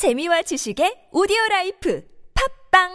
재미와 0.00 0.40
지식의 0.40 1.10
오디오 1.12 1.36
life 1.50 2.00
팟빵 2.72 2.88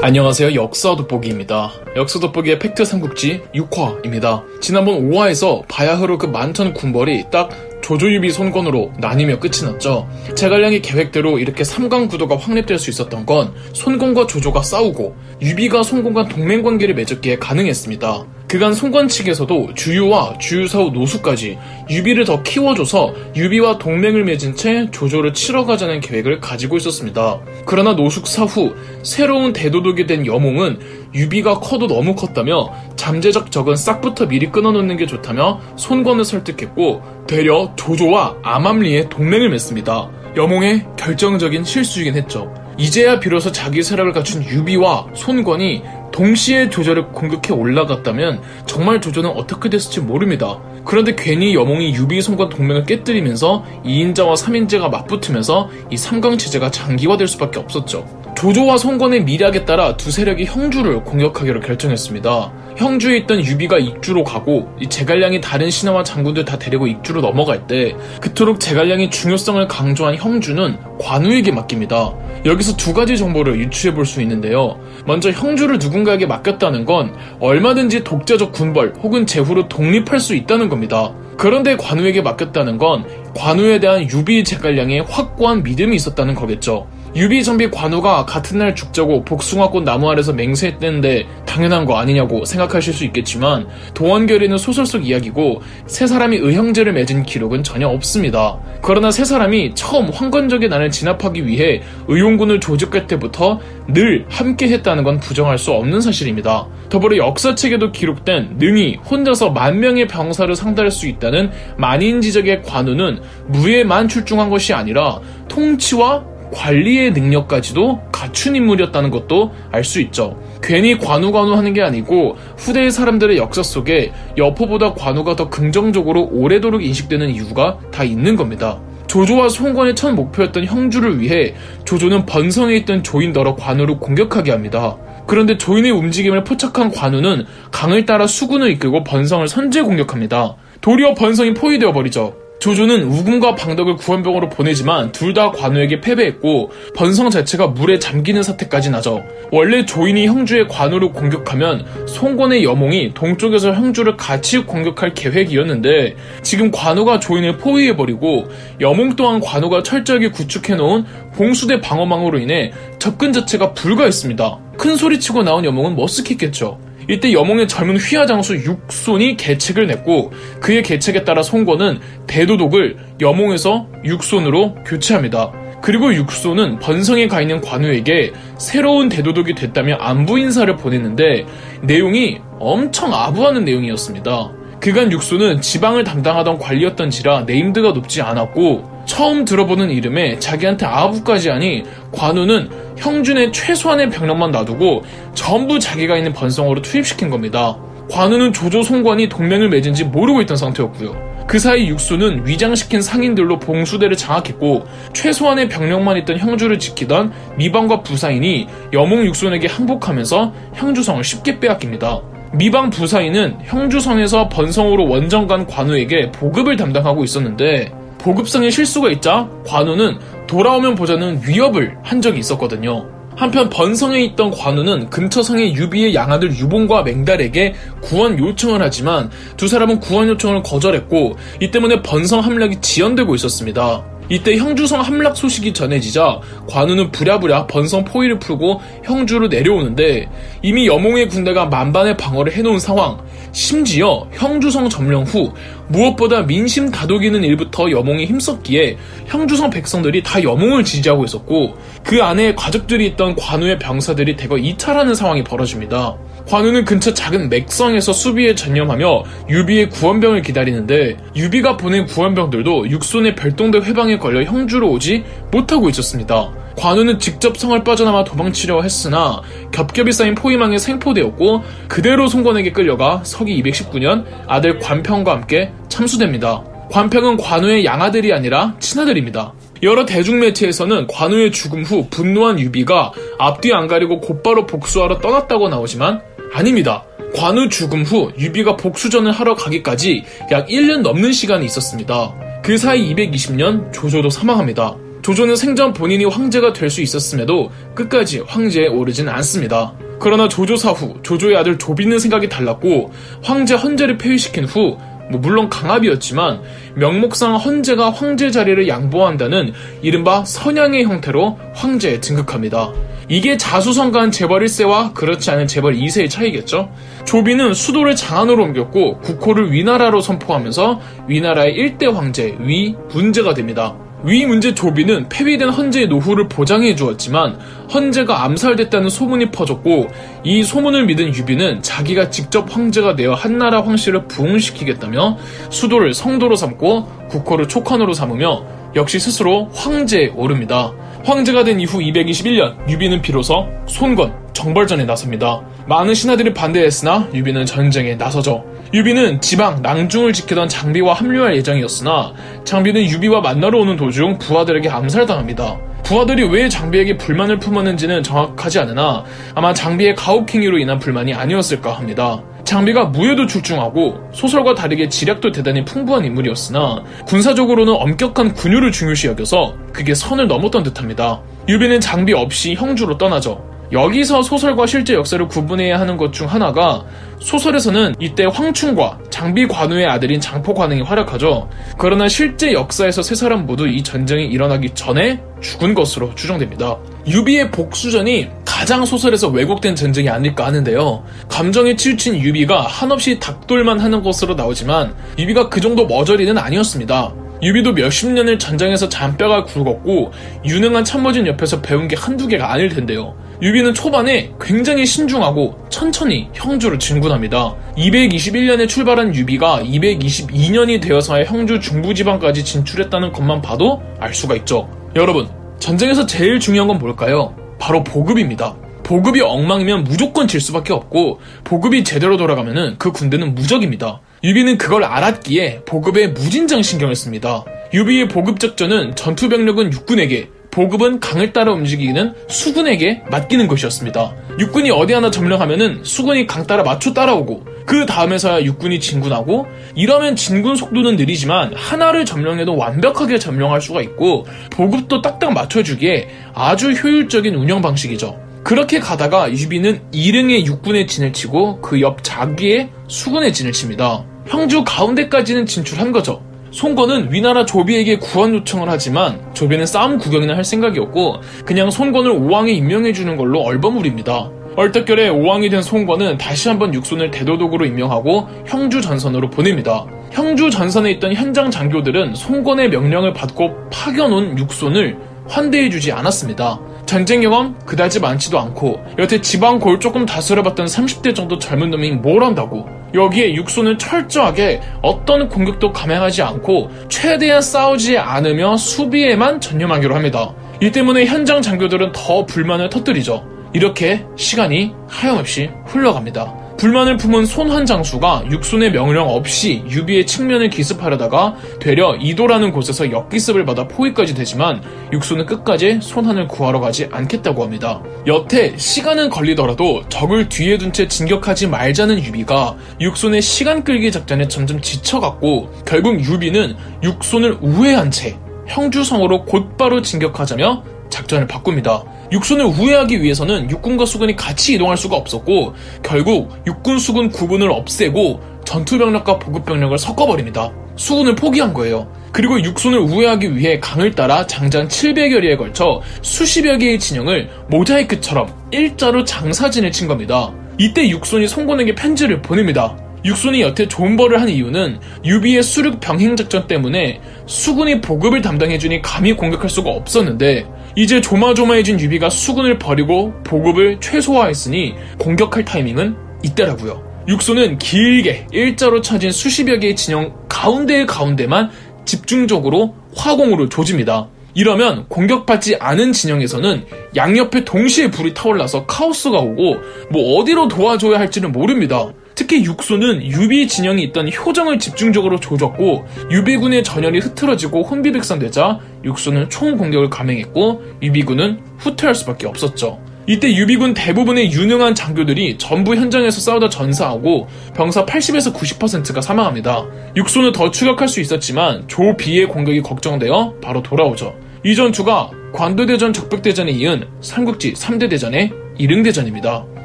안녕하세요. 0.00 0.54
역사 0.54 0.94
돋보기입니다. 0.94 1.72
역사 1.96 2.20
돋보기의 2.20 2.60
팩트 2.60 2.84
삼국지 2.84 3.42
6화입니다. 3.52 4.60
지난번 4.60 5.10
5화에서 5.10 5.66
바야흐로 5.66 6.18
그 6.18 6.26
많던 6.26 6.72
군벌이 6.74 7.32
딱 7.32 7.50
조조 7.82 8.06
유비 8.06 8.30
손권으로 8.30 8.92
나뉘며 9.00 9.40
끝이 9.40 9.64
났죠. 9.64 10.08
제갈량의 10.36 10.82
계획대로 10.82 11.40
이렇게 11.40 11.64
삼강 11.64 12.06
구도가 12.06 12.36
확립될 12.36 12.78
수 12.78 12.90
있었던 12.90 13.26
건 13.26 13.52
손권과 13.72 14.28
조조가 14.28 14.62
싸우고 14.62 15.16
유비가 15.42 15.82
손권과 15.82 16.28
동맹 16.28 16.62
관계를 16.62 16.94
맺었기에 16.94 17.40
가능했습니다. 17.40 18.24
그간 18.48 18.74
손권 18.74 19.08
측에서도 19.08 19.74
주유와 19.74 20.38
주유 20.38 20.68
사후 20.68 20.90
노숙까지 20.90 21.58
유비를 21.90 22.24
더 22.24 22.42
키워줘서 22.44 23.12
유비와 23.34 23.78
동맹을 23.78 24.24
맺은 24.24 24.54
채 24.54 24.88
조조를 24.92 25.34
치러 25.34 25.64
가자는 25.64 26.00
계획을 26.00 26.40
가지고 26.40 26.76
있었습니다. 26.76 27.40
그러나 27.64 27.94
노숙 27.94 28.28
사후 28.28 28.74
새로운 29.02 29.52
대도독이 29.52 30.06
된 30.06 30.26
여몽은 30.26 30.78
유비가 31.14 31.58
커도 31.58 31.88
너무 31.88 32.14
컸다며 32.14 32.72
잠재적 32.94 33.50
적은 33.50 33.74
싹부터 33.74 34.26
미리 34.26 34.50
끊어놓는 34.50 34.96
게 34.96 35.06
좋다며 35.06 35.60
손권을 35.76 36.24
설득했고 36.24 37.02
되려 37.26 37.72
조조와 37.74 38.36
암암리에 38.44 39.08
동맹을 39.08 39.50
맺습니다. 39.50 40.08
여몽의 40.36 40.86
결정적인 40.96 41.64
실수이긴 41.64 42.14
했죠. 42.14 42.54
이제야 42.78 43.18
비로소 43.18 43.50
자기 43.50 43.82
세력을 43.82 44.12
갖춘 44.12 44.44
유비와 44.44 45.06
손권이 45.14 45.82
동시에 46.16 46.70
조조를 46.70 47.08
공격해 47.08 47.52
올라갔다면 47.52 48.40
정말 48.64 49.02
조조는 49.02 49.28
어떻게 49.28 49.68
됐을지 49.68 50.00
모릅니다. 50.00 50.58
그런데 50.82 51.14
괜히 51.14 51.54
여몽이 51.54 51.94
유비 51.94 52.22
손권 52.22 52.48
동맹을 52.48 52.84
깨뜨리면서 52.84 53.66
2인자와 53.84 54.34
3인자가 54.34 54.88
맞붙으면서 54.88 55.68
이 55.90 55.98
삼강체제가 55.98 56.70
장기화될 56.70 57.28
수밖에 57.28 57.58
없었죠. 57.58 58.25
조조와 58.36 58.76
손권의 58.76 59.24
밀약에 59.24 59.64
따라 59.64 59.96
두 59.96 60.10
세력이 60.10 60.44
형주를 60.44 61.02
공격하기로 61.04 61.60
결정했습니다. 61.60 62.52
형주에 62.76 63.16
있던 63.16 63.42
유비가 63.42 63.78
익주로 63.78 64.24
가고 64.24 64.68
제갈량이 64.90 65.40
다른 65.40 65.70
신하와 65.70 66.02
장군들 66.02 66.44
다 66.44 66.58
데리고 66.58 66.86
익주로 66.86 67.22
넘어갈 67.22 67.66
때 67.66 67.96
그토록 68.20 68.60
제갈량이 68.60 69.08
중요성을 69.08 69.66
강조한 69.68 70.16
형주는 70.16 70.76
관우에게 71.00 71.50
맡깁니다. 71.52 72.12
여기서 72.44 72.76
두 72.76 72.92
가지 72.92 73.16
정보를 73.16 73.58
유추해 73.58 73.94
볼 73.94 74.04
수 74.04 74.20
있는데요. 74.20 74.78
먼저 75.06 75.30
형주를 75.30 75.78
누군가에게 75.78 76.26
맡겼다는 76.26 76.84
건 76.84 77.14
얼마든지 77.40 78.04
독자적 78.04 78.52
군벌 78.52 78.96
혹은 79.02 79.26
제후로 79.26 79.68
독립할 79.68 80.20
수 80.20 80.34
있다는 80.34 80.68
겁니다. 80.68 81.14
그런데 81.38 81.76
관우에게 81.76 82.20
맡겼다는 82.20 82.76
건 82.76 83.04
관우에 83.34 83.80
대한 83.80 84.08
유비 84.08 84.44
제갈량의 84.44 85.04
확고한 85.08 85.62
믿음이 85.62 85.96
있었다는 85.96 86.34
거겠죠. 86.34 86.86
유비 87.14 87.42
장비 87.44 87.70
관우가 87.70 88.26
같은 88.26 88.58
날 88.58 88.74
죽자고 88.74 89.24
복숭아꽃 89.24 89.84
나무 89.84 90.10
아래서 90.10 90.32
맹세했는데 90.32 91.26
당연한 91.46 91.86
거 91.86 91.96
아니냐고 91.96 92.44
생각하실 92.44 92.92
수 92.92 93.04
있겠지만 93.04 93.66
도원결의는 93.94 94.58
소설 94.58 94.84
속 94.84 95.06
이야기고 95.06 95.62
세 95.86 96.06
사람이 96.06 96.36
의형제를 96.36 96.92
맺은 96.92 97.22
기록은 97.22 97.62
전혀 97.62 97.88
없습니다. 97.88 98.58
그러나 98.82 99.10
세 99.10 99.24
사람이 99.24 99.74
처음 99.74 100.10
황건적의 100.10 100.68
난을 100.68 100.90
진압하기 100.90 101.46
위해 101.46 101.80
의용군을 102.08 102.60
조직할 102.60 103.06
때부터 103.06 103.60
늘 103.88 104.26
함께 104.28 104.68
했다는 104.68 105.04
건 105.04 105.18
부정할 105.18 105.56
수 105.56 105.72
없는 105.72 106.02
사실입니다. 106.02 106.66
더불어 106.90 107.16
역사책에도 107.16 107.92
기록된 107.92 108.56
능히 108.58 108.96
혼자서 108.96 109.50
만 109.50 109.80
명의 109.80 110.06
병사를 110.06 110.54
상대할 110.54 110.90
수 110.90 111.06
있다는 111.06 111.50
만인지적의 111.78 112.62
관우는 112.62 113.20
무예만 113.46 114.08
출중한 114.08 114.50
것이 114.50 114.74
아니라 114.74 115.20
통치와 115.48 116.35
관리의 116.52 117.12
능력까지도 117.12 118.00
갖춘 118.12 118.56
인물이었다는 118.56 119.10
것도 119.10 119.52
알 119.72 119.84
수 119.84 120.00
있죠. 120.00 120.36
괜히 120.62 120.98
관우관우 120.98 121.54
하는 121.54 121.72
게 121.72 121.82
아니고 121.82 122.36
후대의 122.56 122.90
사람들의 122.90 123.36
역사 123.36 123.62
속에 123.62 124.12
여포보다 124.36 124.94
관우가 124.94 125.36
더 125.36 125.48
긍정적으로 125.48 126.28
오래도록 126.32 126.82
인식되는 126.82 127.30
이유가 127.30 127.78
다 127.92 128.02
있는 128.02 128.36
겁니다. 128.36 128.80
조조와 129.06 129.48
송권의 129.48 129.94
첫 129.94 130.12
목표였던 130.12 130.64
형주를 130.64 131.20
위해 131.20 131.54
조조는 131.84 132.26
번성에 132.26 132.74
있던 132.78 133.02
조인더러 133.04 133.54
관우를 133.54 133.98
공격하게 133.98 134.50
합니다. 134.50 134.96
그런데 135.26 135.56
조인의 135.56 135.92
움직임을 135.92 136.44
포착한 136.44 136.90
관우는 136.90 137.46
강을 137.70 138.06
따라 138.06 138.26
수군을 138.26 138.70
이끌고 138.72 139.04
번성을 139.04 139.46
선제 139.46 139.82
공격합니다. 139.82 140.56
도리어 140.80 141.14
번성이 141.14 141.54
포위되어 141.54 141.92
버리죠. 141.92 142.45
조조는 142.58 143.02
우금과 143.04 143.54
방덕을 143.54 143.96
구원병으로 143.96 144.48
보내지만 144.48 145.12
둘 145.12 145.36
다 145.36 145.50
관우에게 145.50 146.00
패배했고 146.00 146.70
번성 146.94 147.28
자체가 147.28 147.66
물에 147.66 147.98
잠기는 147.98 148.42
사태까지 148.42 148.88
나죠. 148.88 149.22
원래 149.52 149.84
조인이 149.84 150.26
형주의 150.26 150.66
관우를 150.66 151.12
공격하면 151.12 151.84
송권의 152.06 152.64
여몽이 152.64 153.12
동쪽에서 153.12 153.74
형주를 153.74 154.16
같이 154.16 154.60
공격할 154.60 155.12
계획이었는데 155.12 156.14
지금 156.42 156.70
관우가 156.70 157.20
조인을 157.20 157.58
포위해버리고 157.58 158.48
여몽 158.80 159.16
또한 159.16 159.40
관우가 159.40 159.82
철저하게 159.82 160.30
구축해놓은 160.30 161.04
공수대 161.36 161.82
방어망으로 161.82 162.38
인해 162.38 162.72
접근 162.98 163.34
자체가 163.34 163.74
불가했습니다. 163.74 164.58
큰 164.78 164.96
소리치고 164.96 165.42
나온 165.42 165.66
여몽은 165.66 165.96
머쓱했겠죠. 165.96 166.78
이때 167.08 167.32
여몽의 167.32 167.68
젊은 167.68 167.96
휘하 167.96 168.26
장수 168.26 168.56
육손이 168.56 169.36
계책을 169.36 169.86
냈고 169.86 170.32
그의 170.60 170.82
계책에 170.82 171.24
따라 171.24 171.42
송권은 171.42 172.00
대도독을 172.26 172.96
여몽에서 173.20 173.86
육손으로 174.04 174.74
교체합니다. 174.84 175.52
그리고 175.82 176.12
육손은 176.12 176.80
번성에 176.80 177.28
가 177.28 177.40
있는 177.40 177.60
관우에게 177.60 178.32
새로운 178.58 179.08
대도독이 179.08 179.54
됐다며 179.54 179.96
안부 179.96 180.38
인사를 180.38 180.74
보냈는데 180.76 181.46
내용이 181.82 182.38
엄청 182.58 183.14
아부하는 183.14 183.64
내용이었습니다. 183.64 184.52
그간 184.80 185.12
육손은 185.12 185.60
지방을 185.60 186.04
담당하던 186.04 186.58
관리였던지라 186.58 187.42
네임드가 187.42 187.92
높지 187.92 188.20
않았고 188.20 188.95
처음 189.16 189.46
들어보는 189.46 189.90
이름에 189.90 190.38
자기한테 190.38 190.84
아부까지 190.84 191.48
하니 191.48 191.84
관우는 192.12 192.68
형준의 192.98 193.50
최소한의 193.50 194.10
병력만 194.10 194.50
놔두고 194.50 195.04
전부 195.32 195.78
자기가 195.78 196.18
있는 196.18 196.34
번성으로 196.34 196.82
투입시킨 196.82 197.30
겁니다. 197.30 197.78
관우는 198.10 198.52
조조 198.52 198.82
송관이 198.82 199.30
동맹을 199.30 199.70
맺은 199.70 199.94
지 199.94 200.04
모르고 200.04 200.42
있던 200.42 200.58
상태였고요. 200.58 201.46
그 201.46 201.58
사이 201.58 201.88
육수는 201.88 202.46
위장시킨 202.46 203.00
상인들로 203.00 203.58
봉수대를 203.58 204.18
장악했고 204.18 204.84
최소한의 205.14 205.70
병력만 205.70 206.18
있던 206.18 206.36
형주를 206.36 206.78
지키던 206.78 207.32
미방과 207.56 208.02
부사인이 208.02 208.66
여몽 208.92 209.24
육손에게 209.24 209.66
항복하면서 209.66 210.52
형주성을 210.74 211.24
쉽게 211.24 211.58
빼앗깁니다. 211.58 212.20
미방 212.52 212.90
부사인은 212.90 213.60
형주성에서 213.64 214.50
번성으로 214.50 215.08
원정 215.08 215.46
간 215.46 215.66
관우에게 215.66 216.32
보급을 216.32 216.76
담당하고 216.76 217.24
있었는데 217.24 218.04
보급성에 218.26 218.70
실수가 218.70 219.10
있자 219.12 219.48
관우는 219.64 220.18
돌아오면 220.48 220.96
보자는 220.96 221.42
위협을 221.46 221.96
한 222.02 222.20
적이 222.20 222.40
있었거든요. 222.40 223.08
한편 223.36 223.70
번성에 223.70 224.20
있던 224.24 224.50
관우는 224.50 225.10
근처 225.10 225.44
성의 225.44 225.76
유비의 225.76 226.12
양아들 226.12 226.50
유봉과 226.58 227.04
맹달에게 227.04 227.74
구원 228.00 228.36
요청을 228.36 228.82
하지만 228.82 229.30
두 229.56 229.68
사람은 229.68 230.00
구원 230.00 230.26
요청을 230.26 230.64
거절했고 230.64 231.36
이 231.60 231.70
때문에 231.70 232.02
번성 232.02 232.40
함락이 232.40 232.80
지연되고 232.80 233.32
있었습니다. 233.36 234.02
이때 234.28 234.56
형주성 234.56 235.00
함락 235.00 235.36
소식이 235.36 235.72
전해지자 235.72 236.40
관우는 236.68 237.12
부랴부랴 237.12 237.68
번성 237.68 238.04
포위를 238.04 238.40
풀고 238.40 238.80
형주로 239.04 239.46
내려오는데 239.46 240.28
이미 240.62 240.88
여몽의 240.88 241.28
군대가 241.28 241.66
만반의 241.66 242.16
방어를 242.16 242.52
해놓은 242.52 242.80
상황 242.80 243.18
심지어 243.52 244.26
형주성 244.32 244.88
점령 244.88 245.22
후 245.22 245.52
무엇보다 245.88 246.42
민심 246.42 246.90
다독이는 246.90 247.44
일부터 247.44 247.90
여몽이 247.90 248.26
힘썼기에 248.26 248.96
형주성 249.26 249.70
백성들이 249.70 250.22
다 250.22 250.42
여몽을 250.42 250.84
지지하고 250.84 251.24
있었고 251.24 251.76
그 252.02 252.22
안에 252.22 252.54
가족들이 252.54 253.06
있던 253.08 253.36
관우의 253.36 253.78
병사들이 253.78 254.36
대거 254.36 254.58
이탈하는 254.58 255.14
상황이 255.14 255.44
벌어집니다. 255.44 256.16
관우는 256.46 256.84
근처 256.84 257.12
작은 257.12 257.48
맥성에서 257.48 258.12
수비에 258.12 258.54
전념하며 258.54 259.24
유비의 259.48 259.90
구원병을 259.90 260.42
기다리는데 260.42 261.16
유비가 261.34 261.76
보낸 261.76 262.06
구원병들도 262.06 262.90
육손의 262.90 263.34
별동대 263.34 263.78
회방에 263.78 264.18
걸려 264.18 264.44
형주로 264.44 264.90
오지 264.92 265.24
못하고 265.50 265.88
있었습니다. 265.88 266.52
관우는 266.76 267.18
직접 267.18 267.56
성을 267.56 267.82
빠져나와 267.82 268.24
도망치려 268.24 268.82
했으나 268.82 269.42
겹겹이 269.72 270.12
쌓인 270.12 270.34
포위망에 270.34 270.78
생포되었고 270.78 271.62
그대로 271.88 272.28
송권에게 272.28 272.72
끌려가 272.72 273.22
서기 273.24 273.62
219년 273.62 274.24
아들 274.46 274.78
관평과 274.78 275.32
함께 275.32 275.72
참수됩니다. 275.88 276.64
관평은 276.90 277.38
관우의 277.38 277.84
양아들이 277.84 278.32
아니라 278.32 278.74
친아들입니다. 278.78 279.52
여러 279.82 280.06
대중매체에서는 280.06 281.06
관우의 281.08 281.52
죽음 281.52 281.82
후 281.82 282.06
분노한 282.10 282.58
유비가 282.60 283.12
앞뒤 283.38 283.72
안 283.72 283.86
가리고 283.86 284.20
곧바로 284.20 284.66
복수하러 284.66 285.18
떠났다고 285.20 285.68
나오지만 285.68 286.22
아닙니다. 286.54 287.04
관우 287.34 287.68
죽음 287.68 288.02
후 288.02 288.32
유비가 288.38 288.76
복수전을 288.76 289.32
하러 289.32 289.54
가기까지 289.54 290.24
약 290.50 290.68
1년 290.68 291.00
넘는 291.00 291.32
시간이 291.32 291.66
있었습니다. 291.66 292.34
그 292.62 292.78
사이 292.78 293.14
220년 293.14 293.92
조조도 293.92 294.30
사망합니다. 294.30 294.96
조조는 295.26 295.56
생전 295.56 295.92
본인이 295.92 296.24
황제가 296.24 296.72
될 296.72 296.88
수 296.88 297.02
있었음에도 297.02 297.72
끝까지 297.96 298.44
황제에 298.46 298.86
오르진 298.86 299.28
않습니다. 299.28 299.92
그러나 300.20 300.46
조조 300.46 300.76
사후 300.76 301.16
조조의 301.24 301.56
아들 301.56 301.78
조비는 301.78 302.20
생각이 302.20 302.48
달랐고 302.48 303.10
황제 303.42 303.74
헌제를 303.74 304.18
폐위시킨 304.18 304.66
후 304.66 304.96
뭐 305.28 305.40
물론 305.40 305.68
강압이었지만 305.68 306.62
명목상 306.94 307.56
헌제가 307.56 308.10
황제 308.10 308.52
자리를 308.52 308.86
양보한다는 308.86 309.72
이른바 310.00 310.44
선양의 310.44 311.02
형태로 311.02 311.58
황제에 311.74 312.20
등극합니다. 312.20 312.92
이게 313.28 313.56
자수성가한 313.56 314.30
재벌 314.30 314.64
1세와 314.64 315.12
그렇지 315.12 315.50
않은 315.50 315.66
재벌 315.66 315.96
2세의 315.96 316.30
차이겠죠? 316.30 316.88
조비는 317.24 317.74
수도를 317.74 318.14
장안으로 318.14 318.62
옮겼고 318.62 319.18
국호를 319.18 319.72
위나라로 319.72 320.20
선포하면서 320.20 321.00
위나라의 321.26 321.74
1대 321.74 322.12
황제 322.12 322.56
위 322.60 322.94
문제가 323.12 323.52
됩니다. 323.52 323.96
위 324.24 324.46
문제 324.46 324.74
조비는 324.74 325.28
폐위된 325.28 325.68
헌제의 325.68 326.08
노후를 326.08 326.48
보장해 326.48 326.94
주었지만 326.94 327.58
헌제가 327.92 328.44
암살됐다는 328.44 329.10
소문이 329.10 329.50
퍼졌고 329.50 330.08
이 330.42 330.62
소문을 330.62 331.06
믿은 331.06 331.34
유비는 331.34 331.82
자기가 331.82 332.30
직접 332.30 332.74
황제가 332.74 333.14
되어 333.14 333.34
한나라 333.34 333.82
황실을 333.82 334.26
부흥시키겠다며 334.26 335.36
수도를 335.70 336.14
성도로 336.14 336.56
삼고 336.56 337.28
국호를 337.28 337.68
촉한으로 337.68 338.14
삼으며 338.14 338.64
역시 338.96 339.18
스스로 339.18 339.68
황제에 339.74 340.28
오릅니다. 340.34 340.92
황제가 341.24 341.64
된 341.64 341.80
이후 341.80 341.98
221년 341.98 342.88
유비는 342.88 343.20
비로소 343.20 343.66
손권 343.86 344.32
정벌전에 344.54 345.04
나섭니다. 345.04 345.60
많은 345.88 346.14
신하들이 346.14 346.52
반대했으나 346.52 347.28
유비는 347.32 347.64
전쟁에 347.64 348.16
나서죠. 348.16 348.64
유비는 348.92 349.40
지방 349.40 349.82
낭중을 349.82 350.32
지키던 350.32 350.68
장비와 350.68 351.14
합류할 351.14 351.56
예정이었으나 351.56 352.32
장비는 352.64 353.04
유비와 353.04 353.40
만나러 353.40 353.78
오는 353.78 353.96
도중 353.96 354.38
부하들에게 354.38 354.88
암살당합니다. 354.88 355.78
부하들이 356.02 356.44
왜 356.48 356.68
장비에게 356.68 357.16
불만을 357.16 357.58
품었는지는 357.58 358.22
정확하지 358.22 358.80
않으나 358.80 359.24
아마 359.54 359.74
장비의 359.74 360.14
가혹행위로 360.14 360.78
인한 360.78 360.98
불만이 360.98 361.34
아니었을까 361.34 361.92
합니다. 361.92 362.42
장비가 362.64 363.06
무예도 363.06 363.46
출중하고 363.46 364.30
소설과 364.32 364.74
다르게 364.74 365.08
지략도 365.08 365.52
대단히 365.52 365.84
풍부한 365.84 366.24
인물이었으나 366.24 367.04
군사적으로는 367.26 367.94
엄격한 367.94 368.54
군율을 368.54 368.90
중요시 368.90 369.28
여겨서 369.28 369.74
그게 369.92 370.14
선을 370.14 370.48
넘었던 370.48 370.82
듯합니다. 370.82 371.42
유비는 371.68 372.00
장비 372.00 372.32
없이 372.32 372.74
형주로 372.74 373.18
떠나죠. 373.18 373.75
여기서 373.92 374.42
소설과 374.42 374.86
실제 374.86 375.14
역사를 375.14 375.46
구분해야 375.46 375.98
하는 375.98 376.16
것 376.16 376.32
중 376.32 376.46
하나가 376.48 377.04
소설에서는 377.38 378.16
이때 378.18 378.44
황충과 378.44 379.18
장비 379.30 379.66
관우의 379.66 380.06
아들인 380.06 380.40
장포 380.40 380.74
관흥이 380.74 381.02
활약하죠. 381.02 381.68
그러나 381.96 382.28
실제 382.28 382.72
역사에서 382.72 383.22
세 383.22 383.34
사람 383.34 383.64
모두 383.64 383.86
이 383.86 384.02
전쟁이 384.02 384.46
일어나기 384.46 384.90
전에 384.90 385.40
죽은 385.60 385.94
것으로 385.94 386.34
추정됩니다. 386.34 386.96
유비의 387.26 387.70
복수전이 387.70 388.48
가장 388.64 389.04
소설에서 389.04 389.48
왜곡된 389.48 389.94
전쟁이 389.94 390.28
아닐까 390.28 390.66
하는데요. 390.66 391.24
감정에 391.48 391.96
치우친 391.96 392.36
유비가 392.40 392.82
한없이 392.82 393.38
닥돌만 393.38 394.00
하는 394.00 394.22
것으로 394.22 394.54
나오지만 394.54 395.14
유비가 395.38 395.68
그 395.68 395.80
정도 395.80 396.06
머저리는 396.06 396.58
아니었습니다. 396.58 397.32
유비도 397.62 397.92
몇십 397.94 398.32
년을 398.32 398.58
전장에서 398.58 399.08
잔뼈가 399.08 399.64
굵었고 399.64 400.32
유능한 400.66 401.04
참모진 401.04 401.46
옆에서 401.46 401.80
배운 401.80 402.06
게 402.06 402.14
한두 402.14 402.46
개가 402.48 402.70
아닐 402.70 402.90
텐데요. 402.90 403.34
유비는 403.62 403.94
초반에 403.94 404.52
굉장히 404.60 405.06
신중하고 405.06 405.86
천천히 405.88 406.48
형주를 406.52 406.98
진군합니다. 406.98 407.74
221년에 407.96 408.88
출발한 408.88 409.34
유비가 409.34 409.80
222년이 409.82 411.00
되어서야 411.00 411.44
형주 411.44 411.80
중부지방까지 411.80 412.64
진출했다는 412.64 413.32
것만 413.32 413.62
봐도 413.62 414.02
알 414.20 414.34
수가 414.34 414.56
있죠. 414.56 414.90
여러분, 415.14 415.48
전쟁에서 415.78 416.26
제일 416.26 416.60
중요한 416.60 416.88
건 416.88 416.98
뭘까요? 416.98 417.54
바로 417.78 418.04
보급입니다. 418.04 418.76
보급이 419.02 419.40
엉망이면 419.40 420.04
무조건 420.04 420.48
질 420.48 420.60
수밖에 420.60 420.92
없고 420.92 421.40
보급이 421.62 422.02
제대로 422.02 422.36
돌아가면은 422.36 422.96
그 422.98 423.12
군대는 423.12 423.54
무적입니다. 423.54 424.20
유비는 424.42 424.78
그걸 424.78 425.04
알았기에 425.04 425.82
보급에 425.86 426.26
무진장 426.28 426.82
신경을 426.82 427.14
씁니다. 427.14 427.64
유비의 427.94 428.28
보급 428.28 428.58
작전은 428.58 429.14
전투 429.14 429.48
병력은 429.48 429.92
육군에게 429.92 430.50
보급은 430.76 431.20
강을 431.20 431.54
따라 431.54 431.72
움직이는 431.72 432.34
수군에게 432.48 433.22
맡기는 433.30 433.66
것이었습니다. 433.66 434.34
육군이 434.58 434.90
어디 434.90 435.14
하나 435.14 435.30
점령하면은 435.30 436.04
수군이 436.04 436.46
강 436.46 436.66
따라 436.66 436.82
맞춰 436.82 437.14
따라오고 437.14 437.64
그 437.86 438.04
다음에서야 438.04 438.62
육군이 438.62 439.00
진군하고 439.00 439.66
이러면 439.94 440.36
진군 440.36 440.76
속도는 440.76 441.16
느리지만 441.16 441.72
하나를 441.74 442.26
점령해도 442.26 442.76
완벽하게 442.76 443.38
점령할 443.38 443.80
수가 443.80 444.02
있고 444.02 444.44
보급도 444.68 445.22
딱딱 445.22 445.54
맞춰주기에 445.54 446.28
아주 446.52 446.90
효율적인 446.92 447.54
운영 447.54 447.80
방식이죠. 447.80 448.38
그렇게 448.62 448.98
가다가 448.98 449.50
유비는 449.50 450.02
이릉에 450.12 450.66
육군의 450.66 451.06
진을 451.06 451.32
치고 451.32 451.80
그 451.80 452.00
옆 452.00 452.22
자귀에 452.22 452.90
수군의 453.08 453.54
진을 453.54 453.72
칩니다. 453.72 454.26
형주 454.46 454.84
가운데까지는 454.84 455.64
진출한 455.64 456.12
거죠. 456.12 456.42
손권은 456.70 457.32
위나라 457.32 457.64
조비에게 457.64 458.18
구원 458.18 458.54
요청을 458.54 458.88
하지만 458.88 459.40
조비는 459.54 459.86
싸움 459.86 460.18
구경이나 460.18 460.56
할 460.56 460.64
생각이었고 460.64 461.40
그냥 461.64 461.90
손권을 461.90 462.30
오왕에 462.30 462.72
임명해주는 462.72 463.36
걸로 463.36 463.62
얼버무립니다. 463.62 464.50
얼떨결에 464.76 465.30
오왕이 465.30 465.70
된 465.70 465.80
손권은 465.82 466.36
다시 466.36 466.68
한번 466.68 466.92
육손을 466.92 467.30
대도독으로 467.30 467.86
임명하고 467.86 468.46
형주 468.66 469.00
전선으로 469.00 469.48
보냅니다. 469.48 470.04
형주 470.32 470.68
전선에 470.70 471.12
있던 471.12 471.32
현장 471.32 471.70
장교들은 471.70 472.34
손권의 472.34 472.90
명령을 472.90 473.32
받고 473.32 473.88
파견온 473.90 474.58
육손을 474.58 475.16
환대해주지 475.48 476.12
않았습니다. 476.12 476.78
전쟁 477.06 477.40
경험 477.40 477.78
그다지 477.86 478.20
많지도 478.20 478.58
않고 478.58 479.00
여태 479.18 479.40
지방 479.40 479.78
골 479.78 479.98
조금 479.98 480.26
다스려봤던 480.26 480.86
30대 480.86 481.34
정도 481.34 481.58
젊은 481.58 481.90
놈이 481.90 482.10
뭘 482.10 482.42
한다고 482.42 482.86
여기에 483.16 483.54
육손은 483.54 483.98
철저하게 483.98 484.80
어떤 485.02 485.48
공격도 485.48 485.92
감행하지 485.92 486.42
않고 486.42 486.90
최대한 487.08 487.62
싸우지 487.62 488.18
않으며 488.18 488.76
수비에만 488.76 489.60
전념하기로 489.60 490.14
합니다. 490.14 490.54
이 490.80 490.92
때문에 490.92 491.24
현장 491.24 491.62
장교들은 491.62 492.12
더 492.12 492.46
불만을 492.46 492.90
터뜨리죠. 492.90 493.44
이렇게 493.72 494.24
시간이 494.36 494.94
하염없이 495.08 495.70
흘러갑니다. 495.86 496.65
불만을 496.76 497.16
품은 497.16 497.46
손환 497.46 497.86
장수가 497.86 498.44
육손의 498.50 498.92
명령 498.92 499.28
없이 499.28 499.82
유비의 499.88 500.26
측면을 500.26 500.68
기습하려다가 500.68 501.56
되려 501.80 502.14
이도라는 502.16 502.70
곳에서 502.72 503.10
역기습을 503.10 503.64
받아 503.64 503.88
포위까지 503.88 504.34
되지만 504.34 504.82
육손은 505.12 505.46
끝까지 505.46 506.00
손환을 506.02 506.48
구하러 506.48 506.80
가지 506.80 507.08
않겠다고 507.10 507.62
합니다. 507.62 508.02
여태 508.26 508.76
시간은 508.76 509.30
걸리더라도 509.30 510.06
적을 510.08 510.48
뒤에 510.48 510.78
둔 510.78 510.92
채 510.92 511.08
진격하지 511.08 511.66
말자는 511.66 512.22
유비가 512.22 512.76
육손의 513.00 513.42
시간 513.42 513.82
끌기 513.82 514.10
작전에 514.10 514.48
점점 514.48 514.80
지쳐갔고 514.80 515.70
결국 515.84 516.20
유비는 516.20 516.76
육손을 517.02 517.58
우회한 517.60 518.10
채 518.10 518.38
형주성으로 518.66 519.44
곧바로 519.44 520.00
진격하자며 520.00 520.82
작전을 521.10 521.46
바꿉니다. 521.46 522.04
육순을 522.32 522.64
우회하기 522.64 523.22
위해서는 523.22 523.70
육군과 523.70 524.06
수군이 524.06 524.36
같이 524.36 524.74
이동할 524.74 524.96
수가 524.96 525.16
없었고 525.16 525.74
결국 526.02 526.50
육군 526.66 526.98
수군 526.98 527.30
구분을 527.30 527.70
없애고 527.70 528.40
전투 528.64 528.98
병력과 528.98 529.38
보급 529.38 529.64
병력을 529.64 529.96
섞어버립니다. 529.96 530.72
수군을 530.96 531.34
포기한 531.34 531.72
거예요. 531.72 532.10
그리고 532.32 532.60
육순을 532.62 532.98
우회하기 532.98 533.56
위해 533.56 533.78
강을 533.80 534.12
따라 534.12 534.46
장장 534.46 534.88
700여 534.88 535.40
리에 535.40 535.56
걸쳐 535.56 536.02
수십여 536.22 536.78
개의 536.78 536.98
진영을 536.98 537.48
모자이크처럼 537.68 538.52
일자로 538.72 539.24
장사진을 539.24 539.92
친 539.92 540.08
겁니다. 540.08 540.52
이때 540.78 541.08
육순이 541.08 541.48
송곤에게 541.48 541.94
편지를 541.94 542.42
보냅니다. 542.42 542.96
육순이 543.24 543.60
여태 543.60 543.88
좋은 543.88 544.16
벌을 544.16 544.40
한 544.40 544.48
이유는 544.48 545.00
유비의 545.24 545.62
수륙 545.62 546.00
병행 546.00 546.36
작전 546.36 546.66
때문에 546.66 547.20
수군이 547.46 548.00
보급을 548.00 548.42
담당해주니 548.42 549.02
감히 549.02 549.32
공격할 549.32 549.68
수가 549.68 549.90
없었는데 549.90 550.66
이제 550.94 551.20
조마조마해진 551.20 552.00
유비가 552.00 552.30
수군을 552.30 552.78
버리고 552.78 553.32
보급을 553.44 553.98
최소화했으니 554.00 554.94
공격할 555.18 555.64
타이밍은 555.64 556.16
이때라고요. 556.42 557.04
육소는 557.28 557.78
길게 557.78 558.46
일자로 558.52 559.00
쳐진 559.00 559.32
수십여 559.32 559.78
개의 559.78 559.96
진영 559.96 560.32
가운데의 560.48 561.06
가운데만 561.06 561.70
집중적으로 562.04 562.94
화공으로 563.16 563.68
조집니다. 563.68 564.28
이러면 564.54 565.06
공격받지 565.08 565.76
않은 565.78 566.12
진영에서는 566.12 566.86
양옆에 567.14 567.64
동시에 567.64 568.10
불이 568.10 568.32
타올라서 568.32 568.86
카오스가 568.86 569.38
오고 569.38 569.76
뭐 570.10 570.38
어디로 570.38 570.68
도와줘야 570.68 571.18
할지는 571.18 571.52
모릅니다. 571.52 572.10
특히 572.36 572.62
육손은 572.64 573.24
유비 573.24 573.66
진영이 573.66 574.02
있던 574.04 574.30
효정을 574.30 574.78
집중적으로 574.78 575.40
조졌고 575.40 576.06
유비군의 576.30 576.84
전열이 576.84 577.18
흐트러지고 577.20 577.82
혼비백산되자 577.82 578.78
육손은 579.04 579.48
총 579.48 579.76
공격을 579.76 580.10
감행했고 580.10 580.82
유비군은 581.02 581.60
후퇴할 581.78 582.14
수밖에 582.14 582.46
없었죠. 582.46 583.00
이때 583.26 583.52
유비군 583.52 583.94
대부분의 583.94 584.52
유능한 584.52 584.94
장교들이 584.94 585.58
전부 585.58 585.96
현장에서 585.96 586.40
싸우다 586.40 586.68
전사하고 586.68 587.48
병사 587.74 588.04
80에서 588.04 588.54
90%가 588.54 589.20
사망합니다. 589.20 589.84
육손은 590.14 590.52
더 590.52 590.70
추격할 590.70 591.08
수 591.08 591.20
있었지만 591.20 591.88
조비의 591.88 592.46
공격이 592.48 592.82
걱정되어 592.82 593.54
바로 593.62 593.82
돌아오죠. 593.82 594.36
이 594.62 594.76
전투가 594.76 595.30
관도대전 595.54 596.12
적벽대전에 596.12 596.70
이은 596.70 597.08
삼국지 597.22 597.72
3대 597.72 598.10
대전의 598.10 598.52
이릉대전입니다. 598.78 599.64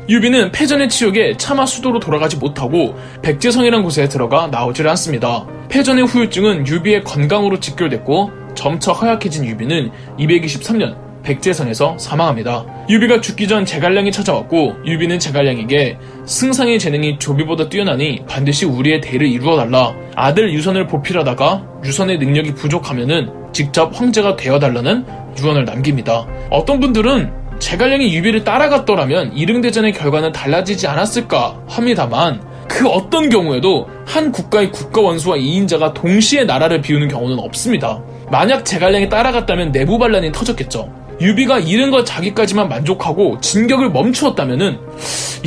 유비는 0.09 0.51
패전의 0.51 0.89
치욕에 0.89 1.37
차마 1.37 1.65
수도로 1.65 1.99
돌아가지 1.99 2.37
못하고 2.37 2.95
백제성이라는 3.21 3.83
곳에 3.83 4.07
들어가 4.09 4.47
나오질 4.47 4.87
않습니다. 4.89 5.45
패전의 5.69 6.05
후유증은 6.05 6.67
유비의 6.67 7.03
건강으로 7.03 7.59
직결됐고 7.59 8.31
점차 8.55 8.91
허약해진 8.91 9.45
유비는 9.45 9.91
223년 10.19 11.11
백제성에서 11.23 11.97
사망합니다. 11.99 12.65
유비가 12.89 13.21
죽기 13.21 13.47
전 13.47 13.63
제갈량이 13.63 14.11
찾아왔고 14.11 14.77
유비는 14.85 15.19
제갈량에게 15.19 15.97
승상의 16.25 16.79
재능이 16.79 17.19
조비보다 17.19 17.69
뛰어나니 17.69 18.23
반드시 18.27 18.65
우리의 18.65 19.01
대를 19.01 19.27
이루어달라. 19.27 19.93
아들 20.15 20.51
유선을 20.51 20.87
보필하다가 20.87 21.63
유선의 21.85 22.17
능력이 22.17 22.55
부족하면은 22.55 23.29
직접 23.53 23.97
황제가 23.97 24.35
되어달라는 24.35 25.05
유언을 25.39 25.65
남깁니다. 25.65 26.25
어떤 26.49 26.79
분들은 26.79 27.40
제갈량이 27.61 28.13
유비를 28.15 28.43
따라갔더라면 28.43 29.33
이릉대전의 29.37 29.93
결과는 29.93 30.31
달라지지 30.31 30.87
않았을까 30.87 31.61
합니다만 31.67 32.41
그 32.67 32.87
어떤 32.87 33.29
경우에도 33.29 33.87
한 34.05 34.31
국가의 34.31 34.71
국가 34.71 34.99
원수와 35.01 35.37
이인자가 35.37 35.93
동시에 35.93 36.43
나라를 36.43 36.81
비우는 36.81 37.07
경우는 37.07 37.37
없습니다. 37.39 38.01
만약 38.31 38.65
제갈량이 38.65 39.09
따라갔다면 39.09 39.71
내부 39.71 39.99
반란이 39.99 40.31
터졌겠죠. 40.31 40.91
유비가 41.21 41.59
잃은 41.59 41.91
것 41.91 42.03
자기까지만 42.03 42.67
만족하고 42.67 43.39
진격을 43.41 43.91
멈추었다면은 43.91 44.79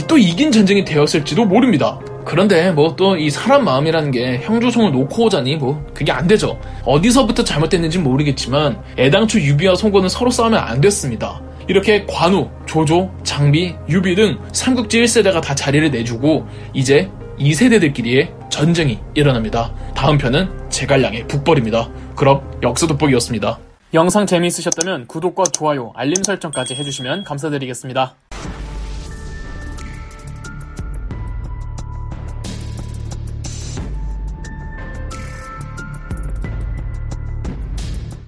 또 0.06 0.16
이긴 0.16 0.52
전쟁이 0.52 0.84
되었을지도 0.84 1.44
모릅니다. 1.46 1.98
그런데 2.24 2.70
뭐 2.70 2.94
또 2.94 3.16
이 3.16 3.28
사람 3.28 3.64
마음이라는 3.64 4.10
게 4.12 4.40
형조성을 4.44 4.92
놓고 4.92 5.24
오자니 5.24 5.56
뭐 5.56 5.84
그게 5.92 6.12
안 6.12 6.28
되죠. 6.28 6.58
어디서부터 6.84 7.42
잘못됐는지 7.42 7.98
모르겠지만 7.98 8.78
애당초 8.98 9.40
유비와 9.40 9.74
송건은 9.74 10.08
서로 10.08 10.30
싸우면 10.30 10.58
안 10.60 10.80
됐습니다. 10.80 11.40
이렇게 11.68 12.04
관우, 12.06 12.50
조조, 12.66 13.10
장비, 13.22 13.74
유비 13.88 14.14
등 14.14 14.38
삼국지 14.52 15.02
1세대가 15.02 15.40
다 15.40 15.54
자리를 15.54 15.90
내주고 15.90 16.46
이제 16.72 17.10
2세대들끼리의 17.38 18.50
전쟁이 18.50 18.98
일어납니다. 19.14 19.72
다음 19.94 20.18
편은 20.18 20.70
제갈량의 20.70 21.26
북벌입니다. 21.26 21.90
그럼 22.14 22.42
역사 22.62 22.86
돋보기였습니다. 22.86 23.58
영상 23.94 24.26
재미있으셨다면 24.26 25.06
구독과 25.06 25.44
좋아요, 25.52 25.92
알림 25.94 26.22
설정까지 26.22 26.74
해주시면 26.74 27.24
감사드리겠습니다. 27.24 28.16